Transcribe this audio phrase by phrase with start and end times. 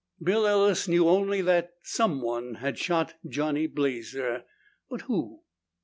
[0.19, 4.45] Bill Ellis knew only that someone had shot Johnny Blazer.
[4.89, 5.43] But who?